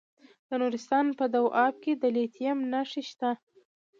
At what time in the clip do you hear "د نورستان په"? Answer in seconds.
0.47-1.25